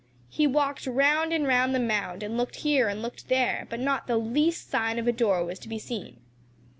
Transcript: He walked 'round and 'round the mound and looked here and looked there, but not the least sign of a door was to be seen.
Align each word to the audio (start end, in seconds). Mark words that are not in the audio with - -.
He 0.29 0.47
walked 0.47 0.87
'round 0.87 1.31
and 1.31 1.45
'round 1.45 1.75
the 1.75 1.79
mound 1.79 2.23
and 2.23 2.35
looked 2.35 2.55
here 2.65 2.87
and 2.87 3.03
looked 3.03 3.27
there, 3.27 3.67
but 3.69 3.79
not 3.79 4.07
the 4.07 4.17
least 4.17 4.67
sign 4.67 4.97
of 4.97 5.07
a 5.07 5.11
door 5.11 5.45
was 5.45 5.59
to 5.59 5.69
be 5.69 5.77
seen. 5.77 6.19